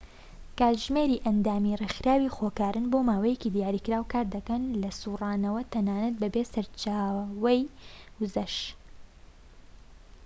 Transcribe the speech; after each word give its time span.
کاتژمێری 0.57 1.23
ئەندامی 1.25 1.77
ڕێکخەری 1.81 2.33
خۆکارن 2.37 2.85
بۆماوەیەکی 2.91 3.53
دیاریکراو 3.55 4.09
کار 4.13 4.25
دەکەن 4.35 4.63
لە 4.81 4.89
سورانەوە 4.99 5.61
تەنانەت 5.73 6.15
بەبێ 6.21 6.43
سەرچاوەی 6.53 7.61
وزەش 8.19 8.55